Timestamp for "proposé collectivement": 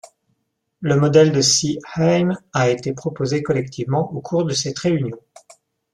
2.91-4.11